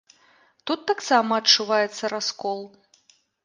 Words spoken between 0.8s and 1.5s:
таксама